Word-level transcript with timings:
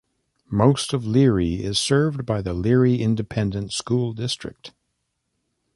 Most 0.49 0.93
of 0.93 1.05
Leary 1.05 1.61
is 1.63 1.77
served 1.77 2.25
by 2.25 2.41
the 2.41 2.55
Leary 2.55 3.03
Independent 3.03 3.71
School 3.71 4.13
District. 4.13 4.73